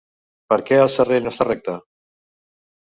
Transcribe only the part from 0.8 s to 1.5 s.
el serrell no està